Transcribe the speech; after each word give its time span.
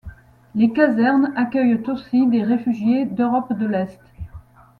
Les 0.55 0.73
casernes 0.73 1.31
accueillent 1.35 1.83
aussi 1.87 2.25
des 2.25 2.41
réfugiés 2.41 3.05
d'Europe 3.05 3.53
de 3.53 3.67
l'est. 3.67 3.99